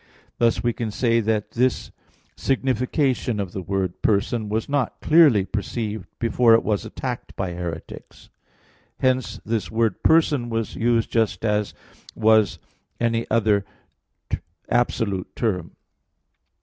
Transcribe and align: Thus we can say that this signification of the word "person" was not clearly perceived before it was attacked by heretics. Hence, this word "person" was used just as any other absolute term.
Thus 0.39 0.63
we 0.63 0.73
can 0.73 0.89
say 0.89 1.19
that 1.19 1.51
this 1.51 1.91
signification 2.35 3.39
of 3.39 3.51
the 3.51 3.61
word 3.61 4.01
"person" 4.01 4.49
was 4.49 4.67
not 4.67 4.99
clearly 4.99 5.45
perceived 5.45 6.07
before 6.17 6.55
it 6.55 6.63
was 6.63 6.85
attacked 6.87 7.35
by 7.35 7.51
heretics. 7.53 8.31
Hence, 8.99 9.39
this 9.45 9.69
word 9.69 10.01
"person" 10.01 10.49
was 10.49 10.75
used 10.75 11.11
just 11.11 11.45
as 11.45 11.75
any 12.99 13.29
other 13.29 13.63
absolute 14.71 15.35
term. 15.35 15.75